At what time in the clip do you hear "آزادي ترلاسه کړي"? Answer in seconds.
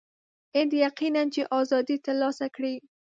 1.61-2.75